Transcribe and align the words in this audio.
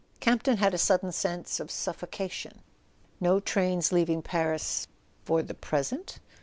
Campton 0.19 0.57
had 0.57 0.73
a 0.73 0.79
sudden 0.79 1.11
sense 1.11 1.59
of 1.59 1.69
suffocation. 1.69 2.63
No 3.19 3.39
trains 3.39 3.91
leaving 3.91 4.23
Paris 4.23 4.87
"for 5.25 5.43
the 5.43 5.53
present"? 5.53 6.17